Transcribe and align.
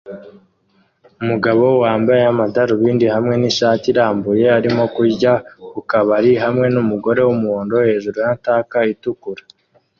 Umugabo 1.21 1.65
wambaye 1.83 2.23
amadarubindi 2.31 3.05
hamwe 3.15 3.33
nishati 3.41 3.85
irambuye 3.93 4.45
arimo 4.57 4.83
kurya 4.95 5.33
ku 5.71 5.79
kabari 5.89 6.31
hamwe 6.43 6.65
n’umugore 6.73 7.19
w’umuhondo 7.27 7.75
hejuru 7.87 8.17
ya 8.25 8.33
tank 8.45 8.71
itukura 8.93 9.43